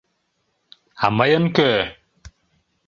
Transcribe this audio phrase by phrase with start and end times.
[1.03, 1.71] А мыйын кӧ?